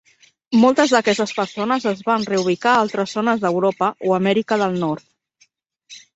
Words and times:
Moltes 0.59 0.93
d'aquestes 0.95 1.33
persones 1.39 1.85
es 1.91 2.01
van 2.07 2.25
reubicar 2.31 2.73
a 2.73 2.81
altres 2.87 3.15
zones 3.19 3.45
d'Europa 3.45 3.93
o 4.09 4.17
Amèrica 4.19 4.61
del 4.65 4.81
Nord. 4.87 5.49